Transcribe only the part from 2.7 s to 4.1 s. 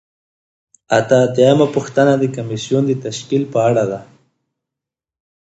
د تشکیل په اړه ده.